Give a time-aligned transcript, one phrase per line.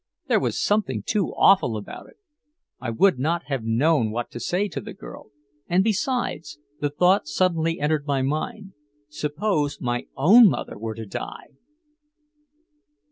[0.27, 2.17] There was something too awful about it.
[2.79, 5.29] I would not have known what to say to the girl.
[5.67, 8.73] And, besides, the thought suddenly entered my mind
[9.09, 11.49] suppose my own mother were to die!